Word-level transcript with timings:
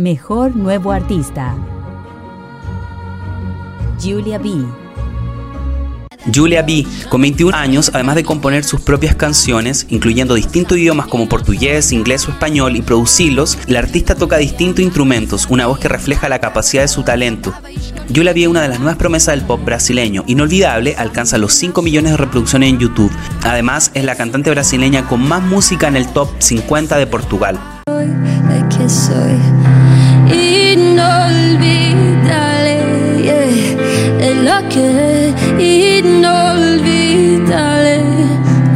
Mejor 0.00 0.56
Nuevo 0.56 0.92
Artista. 0.92 1.54
Julia 4.02 4.38
B. 4.38 4.64
Julia 6.34 6.62
B, 6.62 6.86
con 7.10 7.20
21 7.20 7.54
años, 7.54 7.90
además 7.92 8.14
de 8.14 8.24
componer 8.24 8.64
sus 8.64 8.80
propias 8.80 9.14
canciones, 9.14 9.86
incluyendo 9.90 10.34
distintos 10.36 10.78
idiomas 10.78 11.06
como 11.06 11.28
portugués, 11.28 11.92
inglés 11.92 12.26
o 12.26 12.30
español, 12.30 12.76
y 12.76 12.82
producirlos, 12.82 13.58
la 13.66 13.80
artista 13.80 14.14
toca 14.14 14.38
distintos 14.38 14.82
instrumentos, 14.82 15.46
una 15.50 15.66
voz 15.66 15.78
que 15.78 15.88
refleja 15.88 16.30
la 16.30 16.38
capacidad 16.38 16.82
de 16.82 16.88
su 16.88 17.02
talento. 17.02 17.52
Julia 18.14 18.32
B 18.32 18.42
es 18.42 18.48
una 18.48 18.62
de 18.62 18.68
las 18.68 18.78
nuevas 18.78 18.96
promesas 18.96 19.34
del 19.34 19.44
pop 19.44 19.62
brasileño, 19.62 20.24
inolvidable, 20.26 20.94
alcanza 20.96 21.36
los 21.36 21.52
5 21.52 21.82
millones 21.82 22.12
de 22.12 22.16
reproducciones 22.16 22.70
en 22.70 22.78
YouTube. 22.78 23.12
Además, 23.42 23.90
es 23.92 24.04
la 24.04 24.16
cantante 24.16 24.48
brasileña 24.48 25.06
con 25.06 25.20
más 25.28 25.42
música 25.42 25.88
en 25.88 25.96
el 25.96 26.08
top 26.08 26.30
50 26.38 26.96
de 26.96 27.06
Portugal. 27.06 27.60
Inolvidable, 36.00 38.00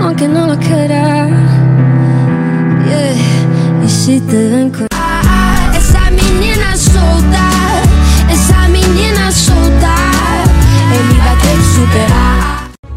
aunque 0.00 0.26
no 0.28 0.46
lo 0.46 0.56
quiera, 0.58 1.28
yeah. 2.86 3.12
y 3.84 3.88
si 3.88 4.20
te 4.20 4.53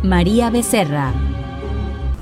María 0.03 0.51
Becerra. 0.51 1.36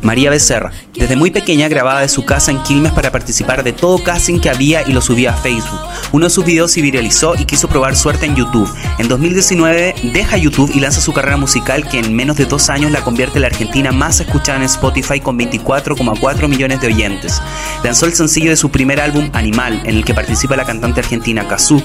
María 0.05 0.29
Becerra. 0.29 0.71
Desde 0.93 1.15
muy 1.15 1.31
pequeña 1.31 1.67
grababa 1.67 2.01
de 2.01 2.09
su 2.09 2.23
casa 2.25 2.51
en 2.51 2.61
Quilmes 2.61 2.91
para 2.91 3.11
participar 3.11 3.63
de 3.63 3.73
todo 3.73 4.03
casting 4.03 4.39
que 4.39 4.51
había 4.51 4.87
y 4.87 4.93
lo 4.93 5.01
subía 5.01 5.31
a 5.31 5.35
Facebook. 5.35 5.79
Uno 6.11 6.27
de 6.27 6.29
sus 6.29 6.45
videos 6.45 6.71
se 6.71 6.81
viralizó 6.81 7.33
y 7.35 7.45
quiso 7.45 7.67
probar 7.67 7.95
suerte 7.95 8.27
en 8.27 8.35
YouTube. 8.35 8.71
En 8.99 9.07
2019 9.07 9.95
deja 10.13 10.37
YouTube 10.37 10.71
y 10.75 10.79
lanza 10.79 11.01
su 11.01 11.11
carrera 11.11 11.37
musical 11.37 11.89
que 11.89 11.97
en 11.97 12.15
menos 12.15 12.37
de 12.37 12.45
dos 12.45 12.69
años 12.69 12.91
la 12.91 13.01
convierte 13.01 13.39
en 13.39 13.41
la 13.41 13.47
argentina 13.47 13.91
más 13.91 14.19
escuchada 14.19 14.59
en 14.59 14.65
Spotify 14.65 15.19
con 15.19 15.39
24,4 15.39 16.47
millones 16.47 16.81
de 16.81 16.87
oyentes. 16.87 17.41
Lanzó 17.83 18.05
el 18.05 18.13
sencillo 18.13 18.51
de 18.51 18.57
su 18.57 18.69
primer 18.69 19.01
álbum 19.01 19.31
Animal, 19.33 19.81
en 19.85 19.95
el 19.95 20.05
que 20.05 20.13
participa 20.13 20.55
la 20.55 20.65
cantante 20.65 20.99
argentina 20.99 21.47
Kazoo, 21.47 21.81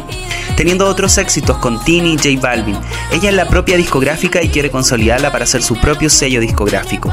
teniendo 0.59 0.87
otros 0.87 1.17
éxitos 1.17 1.57
con 1.57 1.83
Tini 1.85 2.13
y 2.13 2.17
J 2.17 2.39
Balvin. 2.39 2.77
Ella 3.13 3.31
es 3.31 3.35
la 3.35 3.49
propia 3.49 3.79
discográfica 3.79 4.43
y 4.43 4.51
quiere 4.51 4.71
consolidarla 4.71 5.33
para 5.33 5.45
hacer 5.45 5.63
su 5.63 5.75
propio 5.77 6.11
sello 6.11 6.39
discográfico. 6.39 7.11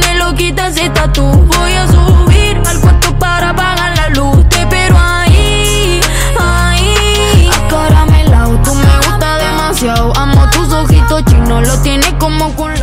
Tiene 0.00 0.18
loquita 0.18 0.68
ese 0.68 0.88
tatu. 0.90 1.22
Voy 1.22 1.72
a 1.72 1.86
subir 1.86 2.60
al 2.66 2.80
cuarto 2.80 3.16
para 3.18 3.50
apagar 3.50 3.96
la 3.96 4.08
luz. 4.10 4.48
Te 4.48 4.60
espero 4.60 4.96
ahí, 4.98 6.00
ahí. 6.40 7.48
Acaramelao, 7.52 8.56
tú 8.62 8.74
me 8.74 8.96
gusta 8.96 9.38
demasiado. 9.38 10.12
Amo 10.16 10.48
tus 10.50 10.72
ojitos 10.72 11.24
chinos, 11.26 11.66
lo 11.66 11.78
tienes 11.82 12.12
como 12.14 12.54
con 12.54 12.74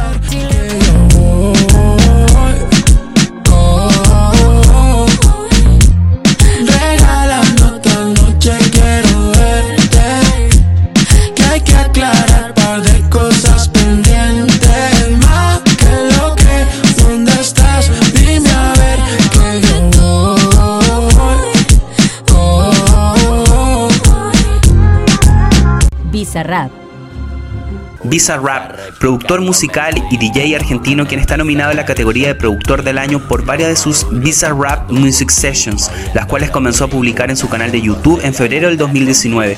Bizarrap, 28.11 28.75
productor 28.99 29.39
musical 29.39 29.95
y 30.11 30.17
DJ 30.17 30.53
argentino 30.57 31.07
quien 31.07 31.21
está 31.21 31.37
nominado 31.37 31.71
en 31.71 31.77
la 31.77 31.85
categoría 31.85 32.27
de 32.27 32.35
productor 32.35 32.83
del 32.83 32.97
año 32.97 33.25
por 33.25 33.45
varias 33.45 33.69
de 33.69 33.77
sus 33.77 34.05
Bizarrap 34.11 34.91
Music 34.91 35.29
Sessions, 35.31 35.89
las 36.13 36.25
cuales 36.25 36.51
comenzó 36.51 36.83
a 36.83 36.87
publicar 36.89 37.29
en 37.29 37.37
su 37.37 37.47
canal 37.47 37.71
de 37.71 37.81
YouTube 37.81 38.19
en 38.21 38.33
febrero 38.33 38.67
del 38.67 38.77
2019. 38.77 39.57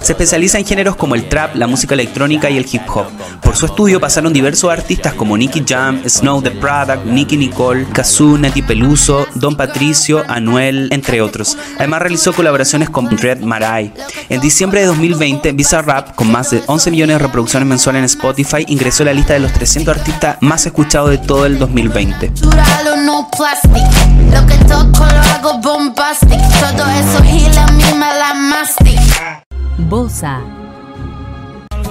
Se 0.00 0.12
especializa 0.12 0.58
en 0.58 0.66
géneros 0.66 0.96
como 0.96 1.14
el 1.14 1.28
trap, 1.28 1.56
la 1.56 1.66
música 1.66 1.94
electrónica 1.94 2.48
y 2.50 2.56
el 2.56 2.66
hip 2.70 2.82
hop. 2.88 3.06
Por 3.42 3.56
su 3.56 3.66
estudio 3.66 4.00
pasaron 4.00 4.32
diversos 4.32 4.70
artistas 4.70 5.14
como 5.14 5.36
Nicky 5.36 5.64
Jam, 5.66 6.02
Snow 6.06 6.40
the 6.42 6.50
Product, 6.50 7.04
Nicky 7.04 7.36
Nicole, 7.36 7.86
Kazoo, 7.92 8.38
Nati 8.38 8.62
Peluso, 8.62 9.26
Don 9.34 9.56
Patricio, 9.56 10.22
Anuel, 10.28 10.88
entre 10.92 11.20
otros. 11.20 11.56
Además 11.78 12.00
realizó 12.00 12.32
colaboraciones 12.32 12.90
con 12.90 13.10
Red 13.10 13.40
Marai. 13.40 13.92
En 14.28 14.40
diciembre 14.40 14.80
de 14.80 14.86
2020, 14.86 15.52
Bizarrap, 15.52 16.14
con 16.14 16.30
más 16.30 16.50
de 16.50 16.62
11 16.66 16.90
millones 16.90 17.14
de 17.14 17.26
reproducciones 17.26 17.68
mensuales 17.68 18.00
en 18.00 18.04
Spotify, 18.04 18.64
ingresó 18.68 19.02
a 19.02 19.06
la 19.06 19.14
lista 19.14 19.32
de 19.32 19.40
los 19.40 19.52
300 19.52 19.96
artistas 19.96 20.36
más 20.40 20.64
escuchados 20.66 21.10
de 21.10 21.18
todo 21.18 21.46
el 21.46 21.58
2020. 21.58 22.28
Duralo, 22.28 22.96
no 22.96 23.28
plastic. 23.36 23.82
Lo 24.32 24.46
que 24.46 24.54
toco 24.64 25.04
lo 25.04 25.20
hago 25.32 25.58
bombastic. 25.58 26.38
Todo 26.60 26.86
eso 26.90 27.22
gila 27.22 27.64
a 27.64 27.72
mí 27.72 27.84
me 27.94 28.14
la 28.14 28.34
mastic. 28.34 29.47
Bosa. 29.78 30.42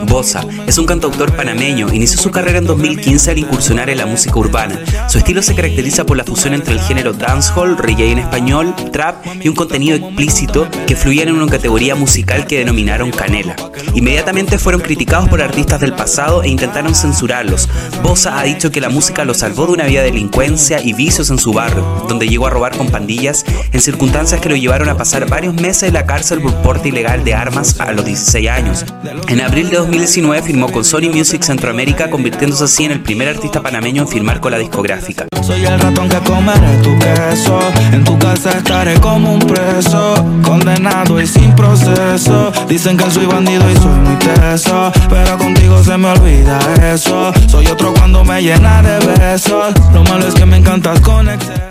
Bosa 0.05 0.45
es 0.67 0.77
un 0.77 0.85
cantautor 0.85 1.35
panameño. 1.35 1.91
Inició 1.93 2.19
su 2.19 2.31
carrera 2.31 2.59
en 2.59 2.65
2015 2.65 3.31
al 3.31 3.37
incursionar 3.37 3.89
en 3.89 3.97
la 3.97 4.05
música 4.05 4.37
urbana. 4.37 4.79
Su 5.09 5.17
estilo 5.17 5.41
se 5.41 5.55
caracteriza 5.55 6.05
por 6.05 6.17
la 6.17 6.23
fusión 6.23 6.53
entre 6.53 6.73
el 6.73 6.81
género 6.81 7.13
dancehall, 7.13 7.77
reggae 7.77 8.11
en 8.11 8.19
español, 8.19 8.75
trap 8.91 9.25
y 9.41 9.49
un 9.49 9.55
contenido 9.55 9.97
explícito 9.97 10.67
que 10.85 10.95
fluían 10.95 11.29
en 11.29 11.35
una 11.35 11.51
categoría 11.51 11.95
musical 11.95 12.47
que 12.47 12.59
denominaron 12.59 13.11
canela. 13.11 13.55
Inmediatamente 13.93 14.57
fueron 14.57 14.81
criticados 14.81 15.29
por 15.29 15.41
artistas 15.41 15.79
del 15.79 15.93
pasado 15.93 16.43
e 16.43 16.49
intentaron 16.49 16.93
censurarlos. 16.93 17.69
Bosa 18.03 18.39
ha 18.39 18.43
dicho 18.43 18.71
que 18.71 18.81
la 18.81 18.89
música 18.89 19.25
lo 19.25 19.33
salvó 19.33 19.65
de 19.67 19.73
una 19.73 19.85
vida 19.85 20.01
de 20.01 20.11
delincuencia 20.11 20.81
y 20.81 20.93
vicios 20.93 21.29
en 21.29 21.39
su 21.39 21.53
barrio, 21.53 22.05
donde 22.07 22.27
llegó 22.27 22.47
a 22.47 22.49
robar 22.49 22.77
con 22.77 22.89
pandillas 22.89 23.45
en 23.71 23.81
circunstancias 23.81 24.41
que 24.41 24.49
lo 24.49 24.55
llevaron 24.55 24.89
a 24.89 24.97
pasar 24.97 25.27
varios 25.27 25.53
meses 25.53 25.83
en 25.83 25.93
la 25.93 26.05
cárcel 26.05 26.41
por 26.41 26.53
porte 26.61 26.89
ilegal 26.89 27.23
de 27.23 27.33
armas 27.33 27.79
a 27.79 27.91
los 27.91 28.05
16 28.05 28.49
años. 28.49 28.85
En 29.27 29.41
abril 29.41 29.69
de 29.69 29.77
2019 29.87 30.41
firmó 30.43 30.69
con 30.69 30.83
Sony 30.83 31.09
Music 31.13 31.43
Centroamérica, 31.43 32.09
convirtiéndose 32.09 32.65
así 32.65 32.83
en 32.83 32.91
el 32.91 32.99
primer 33.01 33.29
artista 33.29 33.61
panameño 33.61 34.01
en 34.01 34.07
firmar 34.09 34.41
con 34.41 34.51
la 34.51 34.57
discográfica. 34.57 35.27
Soy 35.41 35.63
el 35.63 35.79
ratón 35.79 36.09
que 36.09 36.17
comeré 36.19 36.77
tu 36.83 36.97
queso. 36.99 37.57
En 37.93 38.03
tu 38.03 38.19
casa 38.19 38.51
estaré 38.51 38.99
como 38.99 39.33
un 39.33 39.39
preso 39.39 40.15
Condenado 40.43 41.21
y 41.21 41.27
sin 41.27 41.55
proceso. 41.55 42.51
Dicen 42.67 42.97
que 42.97 43.09
soy 43.09 43.27
bandido 43.27 43.63
y 43.71 43.75
soy 43.75 43.93
muy 43.99 44.15
teso 44.17 44.91
Pero 45.09 45.37
contigo 45.37 45.81
se 45.81 45.97
me 45.97 46.09
olvida 46.09 46.59
eso. 46.93 47.31
Soy 47.47 47.67
otro 47.67 47.93
cuando 47.93 48.25
me 48.25 48.41
llena 48.41 48.81
de 48.81 48.99
besos. 49.05 49.73
Lo 49.93 50.03
malo 50.03 50.27
es 50.27 50.33
que 50.33 50.45
me 50.45 50.57
encantas 50.57 50.99
con 50.99 51.29
exceso. 51.29 51.61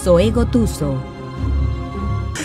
Zoego 0.00 0.46
Tuso. 0.46 1.13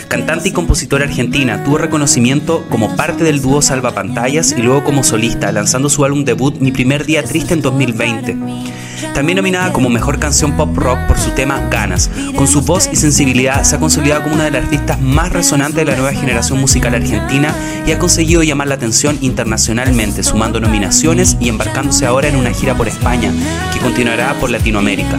Cantante 0.08 0.48
y 0.48 0.52
compositora 0.52 1.04
argentina, 1.04 1.62
tuvo 1.64 1.78
reconocimiento 1.78 2.66
como 2.70 2.96
parte 2.96 3.24
del 3.24 3.40
dúo 3.40 3.62
Salva 3.62 3.92
Pantallas 3.92 4.52
y 4.56 4.62
luego 4.62 4.84
como 4.84 5.04
solista, 5.04 5.52
lanzando 5.52 5.88
su 5.88 6.04
álbum 6.04 6.24
debut 6.24 6.58
Mi 6.60 6.72
primer 6.72 7.06
día 7.06 7.22
triste 7.22 7.54
en 7.54 7.62
2020. 7.62 8.36
También 9.14 9.36
nominada 9.36 9.72
como 9.72 9.88
mejor 9.88 10.18
canción 10.18 10.56
pop 10.56 10.76
rock 10.76 10.98
por 11.06 11.18
su 11.18 11.30
tema 11.30 11.60
Ganas. 11.70 12.10
Con 12.36 12.46
su 12.46 12.62
voz 12.62 12.88
y 12.92 12.96
sensibilidad 12.96 13.62
se 13.64 13.76
ha 13.76 13.80
consolidado 13.80 14.22
como 14.22 14.34
una 14.34 14.44
de 14.44 14.50
las 14.50 14.64
artistas 14.64 15.00
más 15.00 15.32
resonantes 15.32 15.76
de 15.76 15.84
la 15.84 15.96
nueva 15.96 16.12
generación 16.12 16.60
musical 16.60 16.94
argentina 16.94 17.54
y 17.86 17.92
ha 17.92 17.98
conseguido 17.98 18.42
llamar 18.42 18.68
la 18.68 18.74
atención 18.74 19.18
internacionalmente, 19.20 20.22
sumando 20.22 20.60
nominaciones 20.60 21.36
y 21.40 21.48
embarcándose 21.48 22.06
ahora 22.06 22.28
en 22.28 22.36
una 22.36 22.52
gira 22.52 22.76
por 22.76 22.88
España, 22.88 23.32
que 23.72 23.80
continuará 23.80 24.34
por 24.34 24.50
Latinoamérica. 24.50 25.18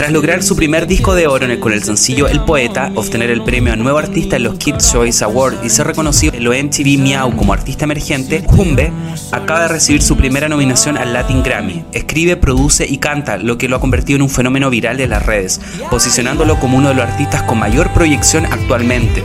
Tras 0.00 0.12
lograr 0.12 0.42
su 0.42 0.56
primer 0.56 0.86
disco 0.86 1.14
de 1.14 1.26
oro 1.26 1.46
con 1.60 1.74
el 1.74 1.84
sencillo 1.84 2.26
El 2.26 2.40
Poeta, 2.40 2.90
obtener 2.94 3.30
el 3.30 3.44
premio 3.44 3.74
a 3.74 3.76
Nuevo 3.76 3.98
Artista 3.98 4.36
en 4.36 4.44
los 4.44 4.54
Kids 4.54 4.90
Choice 4.90 5.22
Awards 5.22 5.58
y 5.62 5.68
ser 5.68 5.88
reconocido 5.88 6.32
en 6.32 6.42
los 6.42 6.56
MTV 6.56 6.98
Meow 6.98 7.36
como 7.36 7.52
artista 7.52 7.84
emergente, 7.84 8.42
Jumbe 8.46 8.90
acaba 9.30 9.60
de 9.60 9.68
recibir 9.68 10.00
su 10.00 10.16
primera 10.16 10.48
nominación 10.48 10.96
al 10.96 11.12
Latin 11.12 11.42
Grammy. 11.42 11.84
Escribe, 11.92 12.38
produce 12.38 12.86
y 12.86 12.96
canta, 12.96 13.36
lo 13.36 13.58
que 13.58 13.68
lo 13.68 13.76
ha 13.76 13.80
convertido 13.80 14.16
en 14.16 14.22
un 14.22 14.30
fenómeno 14.30 14.70
viral 14.70 14.96
de 14.96 15.06
las 15.06 15.26
redes, 15.26 15.60
posicionándolo 15.90 16.58
como 16.58 16.78
uno 16.78 16.88
de 16.88 16.94
los 16.94 17.04
artistas 17.04 17.42
con 17.42 17.58
mayor 17.58 17.92
proyección 17.92 18.46
actualmente. 18.46 19.22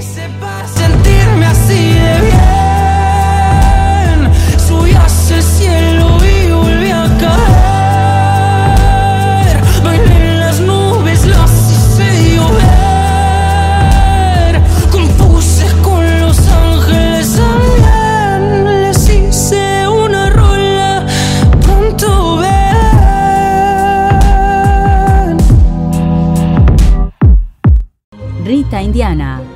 Rita 28.45 28.77
Indiana. 28.77 29.54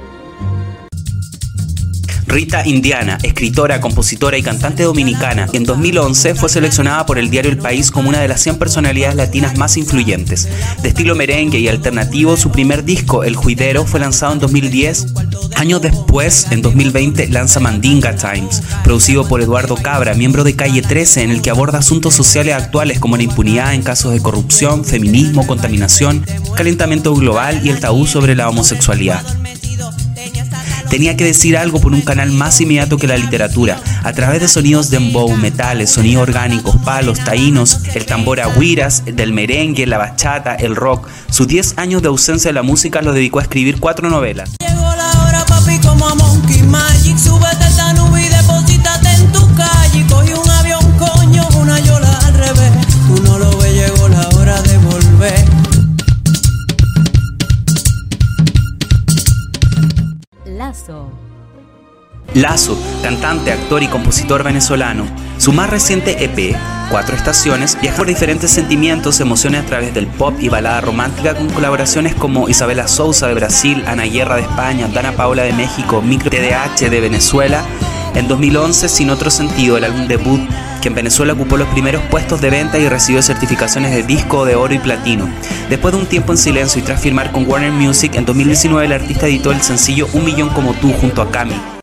Rita 2.29 2.61
Indiana, 2.63 3.17
escritora, 3.23 3.81
compositora 3.81 4.37
y 4.37 4.43
cantante 4.43 4.83
dominicana, 4.83 5.47
en 5.51 5.63
2011 5.63 6.35
fue 6.35 6.47
seleccionada 6.47 7.07
por 7.07 7.17
el 7.17 7.31
diario 7.31 7.49
El 7.49 7.57
País 7.57 7.89
como 7.89 8.07
una 8.07 8.19
de 8.19 8.27
las 8.27 8.39
100 8.41 8.59
personalidades 8.59 9.15
latinas 9.15 9.57
más 9.57 9.77
influyentes. 9.77 10.47
De 10.83 10.89
estilo 10.89 11.15
merengue 11.15 11.57
y 11.57 11.67
alternativo, 11.67 12.37
su 12.37 12.51
primer 12.51 12.85
disco, 12.85 13.23
El 13.23 13.35
Juidero, 13.35 13.83
fue 13.83 13.99
lanzado 13.99 14.33
en 14.33 14.39
2010. 14.39 15.07
Años 15.55 15.81
después, 15.81 16.45
en 16.51 16.61
2020, 16.61 17.29
lanza 17.29 17.59
Mandinga 17.59 18.15
Times, 18.15 18.61
producido 18.83 19.27
por 19.27 19.41
Eduardo 19.41 19.75
Cabra, 19.75 20.13
miembro 20.13 20.43
de 20.43 20.55
Calle 20.55 20.83
13, 20.83 21.23
en 21.23 21.31
el 21.31 21.41
que 21.41 21.49
aborda 21.49 21.79
asuntos 21.79 22.13
sociales 22.13 22.53
actuales 22.53 22.99
como 22.99 23.17
la 23.17 23.23
impunidad 23.23 23.73
en 23.73 23.81
casos 23.81 24.13
de 24.13 24.21
corrupción, 24.21 24.85
feminismo, 24.85 25.47
contaminación, 25.47 26.23
calentamiento 26.55 27.15
global 27.15 27.61
y 27.65 27.69
el 27.69 27.79
tabú 27.79 28.05
sobre 28.05 28.35
la 28.35 28.49
homosexualidad. 28.49 29.38
Tenía 30.89 31.15
que 31.15 31.25
decir 31.25 31.57
algo 31.57 31.79
por 31.79 31.93
un 31.93 32.01
canal 32.01 32.31
más 32.31 32.59
inmediato 32.61 32.97
que 32.97 33.07
la 33.07 33.17
literatura, 33.17 33.79
a 34.03 34.13
través 34.13 34.41
de 34.41 34.47
sonidos 34.47 34.89
de 34.89 34.99
dembow, 34.99 35.35
metales, 35.37 35.91
sonidos 35.91 36.23
orgánicos, 36.23 36.75
palos, 36.83 37.19
taínos, 37.23 37.81
el 37.93 38.05
tambor 38.05 38.39
agüiras, 38.39 39.03
del 39.05 39.33
merengue, 39.33 39.85
la 39.85 39.97
bachata, 39.97 40.55
el 40.55 40.75
rock. 40.75 41.07
Sus 41.29 41.47
10 41.47 41.77
años 41.77 42.01
de 42.01 42.07
ausencia 42.07 42.49
de 42.49 42.53
la 42.53 42.63
música 42.63 43.01
los 43.01 43.13
dedicó 43.13 43.39
a 43.39 43.43
escribir 43.43 43.79
cuatro 43.79 44.09
novelas. 44.09 44.49
Llegó 44.59 44.95
la 44.95 45.23
hora, 45.23 45.45
papi, 45.45 45.77
como 45.79 46.07
a 46.07 46.15
Monkey 46.15 46.63
Magic. 46.63 47.17
Lazo, 62.33 62.77
cantante, 63.01 63.51
actor 63.51 63.81
y 63.83 63.87
compositor 63.87 64.43
venezolano. 64.43 65.05
Su 65.37 65.51
más 65.53 65.69
reciente 65.69 66.23
EP, 66.23 66.55
Cuatro 66.91 67.15
Estaciones, 67.15 67.77
viaja 67.81 67.97
por 67.97 68.07
diferentes 68.07 68.51
sentimientos, 68.51 69.19
emociones 69.19 69.63
a 69.63 69.65
través 69.65 69.93
del 69.93 70.07
pop 70.07 70.33
y 70.39 70.49
balada 70.49 70.81
romántica 70.81 71.35
con 71.35 71.49
colaboraciones 71.49 72.15
como 72.15 72.49
Isabela 72.49 72.87
Souza 72.87 73.27
de 73.27 73.35
Brasil, 73.35 73.83
Ana 73.87 74.03
Guerra 74.03 74.37
de 74.37 74.41
España, 74.41 74.87
Dana 74.93 75.11
Paula 75.11 75.43
de 75.43 75.53
México, 75.53 76.01
Micro 76.01 76.29
TDH 76.29 76.89
de 76.89 76.99
Venezuela. 76.99 77.63
En 78.15 78.27
2011, 78.27 78.89
Sin 78.89 79.11
Otro 79.11 79.29
Sentido, 79.29 79.77
el 79.77 79.83
álbum 79.83 80.07
debut, 80.07 80.41
que 80.81 80.87
en 80.87 80.95
Venezuela 80.95 81.33
ocupó 81.33 81.57
los 81.57 81.67
primeros 81.69 82.01
puestos 82.09 82.41
de 82.41 82.49
venta 82.49 82.79
y 82.79 82.89
recibió 82.89 83.21
certificaciones 83.21 83.91
de 83.91 84.03
disco 84.03 84.45
de 84.45 84.55
oro 84.55 84.73
y 84.73 84.79
platino. 84.79 85.29
Después 85.69 85.93
de 85.93 85.99
un 86.01 86.07
tiempo 86.07 86.31
en 86.31 86.37
silencio 86.37 86.81
y 86.81 86.83
tras 86.83 87.01
firmar 87.01 87.31
con 87.31 87.47
Warner 87.47 87.71
Music, 87.71 88.15
en 88.15 88.25
2019 88.25 88.85
el 88.85 88.93
artista 88.93 89.27
editó 89.27 89.51
el 89.51 89.61
sencillo 89.61 90.07
Un 90.13 90.25
Millón 90.25 90.49
Como 90.49 90.73
Tú 90.73 90.91
junto 90.93 91.21
a 91.21 91.29
Cami. 91.29 91.78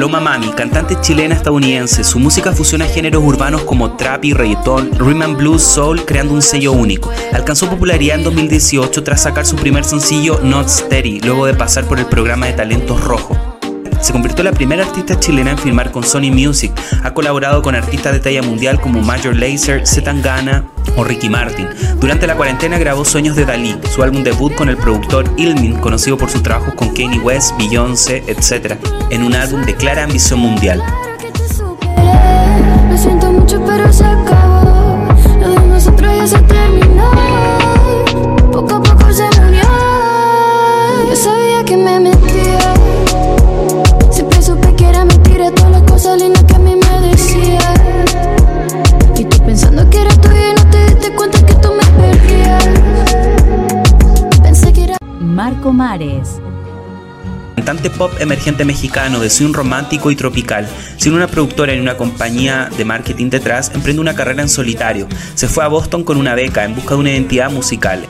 Paloma 0.00 0.18
Mami, 0.18 0.48
cantante 0.52 0.98
chilena 1.02 1.34
estadounidense, 1.34 2.04
su 2.04 2.18
música 2.18 2.52
fusiona 2.52 2.86
géneros 2.86 3.22
urbanos 3.22 3.64
como 3.64 3.98
trap 3.98 4.24
y 4.24 4.32
reggaeton, 4.32 4.92
rhythm 4.98 5.20
and 5.20 5.36
blues, 5.36 5.62
soul, 5.62 6.06
creando 6.06 6.32
un 6.32 6.40
sello 6.40 6.72
único. 6.72 7.10
Alcanzó 7.34 7.68
popularidad 7.68 8.16
en 8.16 8.24
2018 8.24 9.04
tras 9.04 9.24
sacar 9.24 9.44
su 9.44 9.56
primer 9.56 9.84
sencillo 9.84 10.40
Not 10.42 10.68
Steady, 10.68 11.20
luego 11.20 11.44
de 11.44 11.52
pasar 11.52 11.84
por 11.84 11.98
el 11.98 12.06
programa 12.06 12.46
de 12.46 12.54
talentos 12.54 13.04
rojo. 13.04 13.49
Se 14.00 14.12
convirtió 14.12 14.40
en 14.40 14.46
la 14.46 14.52
primera 14.52 14.84
artista 14.84 15.18
chilena 15.18 15.50
en 15.50 15.58
firmar 15.58 15.90
con 15.92 16.02
Sony 16.02 16.30
Music. 16.32 16.72
Ha 17.04 17.12
colaborado 17.12 17.62
con 17.62 17.74
artistas 17.74 18.12
de 18.12 18.20
talla 18.20 18.42
mundial 18.42 18.80
como 18.80 19.00
Major 19.02 19.36
Lazer, 19.36 19.86
Zetangana 19.86 20.64
o 20.96 21.04
Ricky 21.04 21.28
Martin. 21.28 21.68
Durante 22.00 22.26
la 22.26 22.34
cuarentena 22.34 22.78
grabó 22.78 23.04
Sueños 23.04 23.36
de 23.36 23.44
Dalí, 23.44 23.76
su 23.94 24.02
álbum 24.02 24.22
debut 24.22 24.54
con 24.54 24.68
el 24.68 24.76
productor 24.76 25.26
Ilmin, 25.36 25.76
conocido 25.76 26.16
por 26.16 26.30
sus 26.30 26.42
trabajos 26.42 26.74
con 26.74 26.88
Kanye 26.94 27.18
West, 27.20 27.56
Beyoncé, 27.58 28.24
etc., 28.26 28.76
en 29.10 29.22
un 29.22 29.34
álbum 29.34 29.62
de 29.64 29.74
clara 29.74 30.04
ambición 30.04 30.40
mundial. 30.40 30.82
Cantante 57.56 57.88
pop 57.88 58.12
emergente 58.20 58.66
mexicano 58.66 59.18
de 59.18 59.30
swing 59.30 59.54
romántico 59.54 60.10
y 60.10 60.14
tropical, 60.14 60.68
sin 60.98 61.14
una 61.14 61.26
productora 61.26 61.72
ni 61.72 61.80
una 61.80 61.96
compañía 61.96 62.68
de 62.76 62.84
marketing 62.84 63.30
detrás, 63.30 63.72
emprende 63.74 64.02
una 64.02 64.14
carrera 64.14 64.42
en 64.42 64.50
solitario. 64.50 65.08
Se 65.34 65.48
fue 65.48 65.64
a 65.64 65.68
Boston 65.68 66.04
con 66.04 66.18
una 66.18 66.34
beca 66.34 66.64
en 66.64 66.74
busca 66.74 66.96
de 66.96 67.00
una 67.00 67.12
identidad 67.12 67.50
musical. 67.50 68.06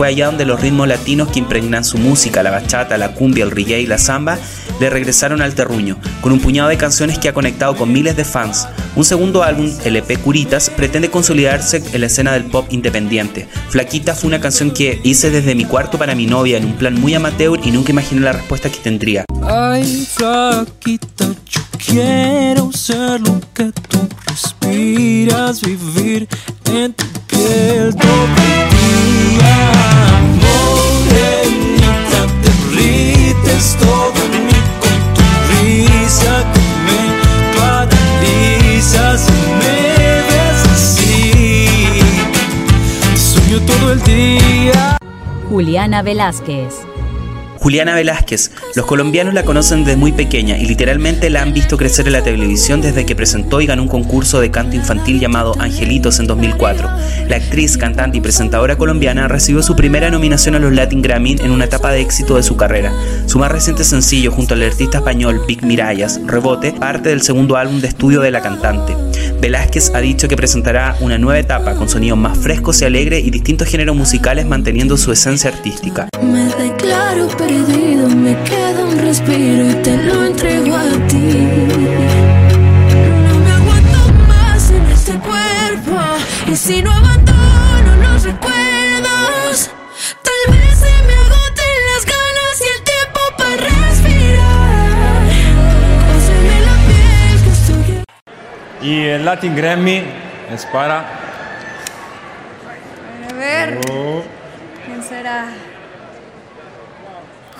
Fue 0.00 0.08
allá 0.08 0.28
donde 0.28 0.46
los 0.46 0.58
ritmos 0.58 0.88
latinos 0.88 1.28
que 1.28 1.40
impregnan 1.40 1.84
su 1.84 1.98
música, 1.98 2.42
la 2.42 2.50
bachata, 2.50 2.96
la 2.96 3.12
cumbia, 3.12 3.44
el 3.44 3.50
reggae 3.50 3.82
y 3.82 3.86
la 3.86 3.98
samba, 3.98 4.38
le 4.80 4.88
regresaron 4.88 5.42
al 5.42 5.54
terruño, 5.54 5.98
con 6.22 6.32
un 6.32 6.40
puñado 6.40 6.70
de 6.70 6.78
canciones 6.78 7.18
que 7.18 7.28
ha 7.28 7.34
conectado 7.34 7.76
con 7.76 7.92
miles 7.92 8.16
de 8.16 8.24
fans. 8.24 8.66
Un 8.96 9.04
segundo 9.04 9.42
álbum, 9.42 9.70
el 9.84 9.96
EP 9.96 10.18
Curitas, 10.22 10.70
pretende 10.70 11.10
consolidarse 11.10 11.82
en 11.92 12.00
la 12.00 12.06
escena 12.06 12.32
del 12.32 12.44
pop 12.44 12.64
independiente. 12.70 13.46
Flaquita 13.68 14.14
fue 14.14 14.28
una 14.28 14.40
canción 14.40 14.70
que 14.70 15.02
hice 15.04 15.30
desde 15.30 15.54
mi 15.54 15.66
cuarto 15.66 15.98
para 15.98 16.14
mi 16.14 16.24
novia 16.24 16.56
en 16.56 16.64
un 16.64 16.76
plan 16.76 16.98
muy 16.98 17.12
amateur 17.12 17.60
y 17.62 17.70
nunca 17.70 17.92
imaginé 17.92 18.22
la 18.22 18.32
respuesta 18.32 18.70
que 18.70 18.78
tendría. 18.78 19.26
Ay, 19.42 20.08
flaquita, 20.10 21.26
yo 21.44 21.60
quiero 21.76 22.72
ser 22.72 23.20
lo 23.20 23.38
que 23.52 23.70
tú 23.90 24.08
respiras, 24.26 25.60
vivir 25.60 26.26
en 26.72 26.94
tu 26.94 27.09
Juliana 45.60 46.00
Velázquez. 46.00 46.89
Juliana 47.60 47.94
Velázquez. 47.94 48.50
Los 48.74 48.86
colombianos 48.86 49.34
la 49.34 49.42
conocen 49.42 49.84
desde 49.84 49.98
muy 49.98 50.12
pequeña 50.12 50.56
y 50.56 50.64
literalmente 50.64 51.28
la 51.28 51.42
han 51.42 51.52
visto 51.52 51.76
crecer 51.76 52.06
en 52.06 52.14
la 52.14 52.22
televisión 52.22 52.80
desde 52.80 53.04
que 53.04 53.14
presentó 53.14 53.60
y 53.60 53.66
ganó 53.66 53.82
un 53.82 53.88
concurso 53.88 54.40
de 54.40 54.50
canto 54.50 54.76
infantil 54.76 55.20
llamado 55.20 55.54
Angelitos 55.58 56.20
en 56.20 56.26
2004. 56.26 56.88
La 57.28 57.36
actriz, 57.36 57.76
cantante 57.76 58.16
y 58.16 58.22
presentadora 58.22 58.76
colombiana 58.76 59.28
recibió 59.28 59.62
su 59.62 59.76
primera 59.76 60.10
nominación 60.10 60.54
a 60.54 60.58
los 60.58 60.72
Latin 60.72 61.02
Grammy 61.02 61.36
en 61.38 61.50
una 61.50 61.66
etapa 61.66 61.92
de 61.92 62.00
éxito 62.00 62.36
de 62.36 62.42
su 62.42 62.56
carrera. 62.56 62.94
Su 63.26 63.38
más 63.38 63.52
reciente 63.52 63.84
sencillo 63.84 64.32
junto 64.32 64.54
al 64.54 64.62
artista 64.62 64.98
español 64.98 65.42
Big 65.46 65.62
Mirallas, 65.62 66.18
Rebote, 66.26 66.72
parte 66.72 67.10
del 67.10 67.20
segundo 67.20 67.56
álbum 67.56 67.80
de 67.80 67.88
estudio 67.88 68.22
de 68.22 68.30
la 68.30 68.40
cantante. 68.40 68.96
Velázquez 69.40 69.92
ha 69.94 70.00
dicho 70.00 70.28
que 70.28 70.36
presentará 70.36 70.96
una 71.00 71.18
nueva 71.18 71.38
etapa 71.38 71.74
con 71.74 71.88
sonidos 71.88 72.18
más 72.18 72.38
frescos 72.38 72.80
y 72.80 72.86
alegres 72.86 73.24
y 73.24 73.30
distintos 73.30 73.68
géneros 73.68 73.96
musicales 73.96 74.46
manteniendo 74.46 74.96
su 74.96 75.12
esencia 75.12 75.50
artística. 75.50 76.08
Me 76.22 76.44
declaro 76.56 77.28
perdido, 77.50 78.08
me 78.08 78.34
queda 78.44 78.84
un 78.84 78.98
respiro 78.98 79.70
y 79.70 79.74
te 79.82 79.96
lo 79.96 80.24
entrego 80.24 80.76
a 80.76 80.90
ti. 81.08 81.46
No 83.26 83.34
me 83.44 83.50
aguanto 83.58 83.98
más 84.28 84.70
en 84.70 84.86
este 84.86 85.14
cuerpo 85.18 85.98
y 86.46 86.56
si 86.56 86.82
no 86.82 86.92
abandono 86.92 87.96
los 88.04 88.22
recuerdos, 88.24 89.70
tal 90.28 90.42
vez 90.54 90.78
se 90.84 90.94
me 91.06 91.14
agoten 91.24 91.76
las 91.90 92.02
ganas 92.14 92.54
y 92.60 92.68
el 92.74 92.80
tiempo 92.92 93.20
para 93.38 93.56
respirar. 93.88 95.20
Cóseme 96.08 96.56
la 96.68 96.74
piel 96.86 97.36
que 97.44 97.50
estoy 97.58 98.88
Y 98.88 99.04
el 99.06 99.24
Latin 99.24 99.56
Grammy 99.56 100.02
es 100.52 100.66
para 100.66 100.98
A 103.28 103.32
ver. 103.34 103.80
¿Quién 104.86 105.02
será? 105.02 105.48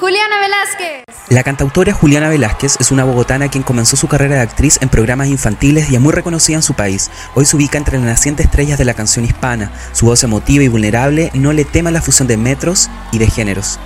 Juliana 0.00 0.40
Velázquez. 0.40 1.04
La 1.28 1.42
cantautora 1.42 1.92
Juliana 1.92 2.30
Velázquez 2.30 2.78
es 2.80 2.90
una 2.90 3.04
bogotana 3.04 3.50
quien 3.50 3.62
comenzó 3.62 3.96
su 3.96 4.08
carrera 4.08 4.36
de 4.36 4.40
actriz 4.40 4.78
en 4.80 4.88
programas 4.88 5.28
infantiles 5.28 5.90
y 5.90 5.94
es 5.94 6.00
muy 6.00 6.14
reconocida 6.14 6.56
en 6.56 6.62
su 6.62 6.72
país. 6.72 7.10
Hoy 7.34 7.44
se 7.44 7.54
ubica 7.54 7.76
entre 7.76 7.98
las 7.98 8.06
nacientes 8.06 8.46
estrellas 8.46 8.78
de 8.78 8.86
la 8.86 8.94
canción 8.94 9.26
hispana. 9.26 9.70
Su 9.92 10.06
voz 10.06 10.24
emotiva 10.24 10.64
y 10.64 10.68
vulnerable 10.68 11.30
no 11.34 11.52
le 11.52 11.66
tema 11.66 11.90
la 11.90 12.00
fusión 12.00 12.26
de 12.28 12.38
metros 12.38 12.88
y 13.12 13.18
de 13.18 13.26
géneros. 13.26 13.78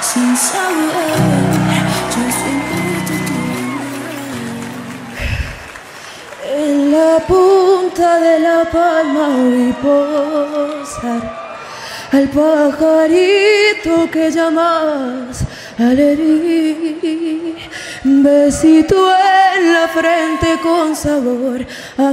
Sin 0.00 0.36
saber, 0.36 1.18
yo 2.12 2.24
siempre. 2.40 2.80
En 6.56 6.92
la 6.92 7.18
punta 7.26 8.18
de 8.20 8.40
la 8.40 8.64
palma 8.70 9.26
vi 9.50 9.70
posar 9.82 11.22
al 12.12 12.28
pajarito 12.30 14.10
que 14.10 14.30
llamas 14.30 15.44
alegría. 15.78 17.54
Besito 18.04 19.10
en 19.56 19.74
la 19.74 19.88
frente 19.88 20.58
con 20.62 20.96
sabor 20.96 21.66
a. 21.98 22.12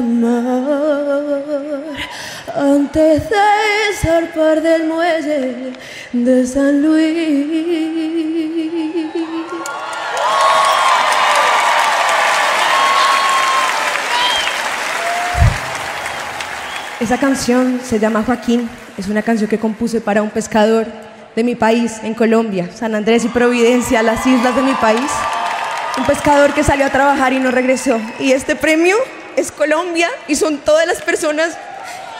Antes 2.55 3.29
de 3.29 3.37
zarpar 4.01 4.61
del 4.61 4.85
muelle 4.85 5.73
de 6.13 6.47
San 6.47 6.81
Luis. 6.81 7.79
Esa 16.99 17.17
canción 17.17 17.79
se 17.83 17.99
llama 17.99 18.23
Joaquín, 18.23 18.69
es 18.97 19.07
una 19.07 19.21
canción 19.21 19.49
que 19.49 19.59
compuse 19.59 20.01
para 20.01 20.21
un 20.21 20.29
pescador 20.29 20.85
de 21.35 21.43
mi 21.43 21.55
país, 21.55 21.99
en 22.03 22.13
Colombia, 22.13 22.69
San 22.75 22.95
Andrés 22.95 23.23
y 23.25 23.29
Providencia, 23.29 24.03
las 24.03 24.25
islas 24.25 24.55
de 24.55 24.61
mi 24.61 24.73
país. 24.73 25.09
Un 25.97 26.05
pescador 26.05 26.53
que 26.53 26.63
salió 26.63 26.85
a 26.85 26.89
trabajar 26.89 27.33
y 27.33 27.39
no 27.39 27.51
regresó. 27.51 27.99
Y 28.19 28.31
este 28.31 28.55
premio 28.55 28.97
es 29.35 29.51
Colombia 29.51 30.09
y 30.27 30.35
son 30.35 30.57
todas 30.57 30.85
las 30.85 31.01
personas 31.01 31.57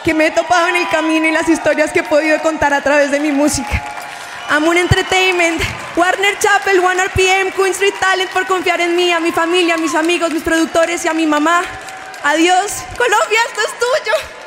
que 0.04 0.14
me 0.14 0.26
he 0.26 0.30
topado 0.30 0.68
en 0.68 0.76
el 0.76 0.88
camino 0.88 1.26
y 1.26 1.32
las 1.32 1.48
historias 1.48 1.92
que 1.92 2.00
he 2.00 2.02
podido 2.02 2.40
contar 2.40 2.72
a 2.72 2.80
través 2.82 3.10
de 3.10 3.20
mi 3.20 3.32
música. 3.32 3.82
Amun 4.48 4.76
Entertainment, 4.76 5.62
Warner 5.96 6.38
Chappell, 6.38 6.80
One 6.80 7.04
RPM, 7.04 7.52
Queen 7.52 7.72
Street 7.72 7.94
Talent 8.00 8.30
por 8.30 8.46
confiar 8.46 8.80
en 8.80 8.96
mí, 8.96 9.12
a 9.12 9.20
mi 9.20 9.30
familia, 9.30 9.74
a 9.74 9.78
mis 9.78 9.94
amigos, 9.94 10.32
mis 10.32 10.42
productores 10.42 11.04
y 11.04 11.08
a 11.08 11.14
mi 11.14 11.26
mamá. 11.26 11.62
Adiós, 12.24 12.72
Colombia, 12.96 13.40
esto 13.48 13.60
es 13.60 13.78
tuyo. 13.78 14.39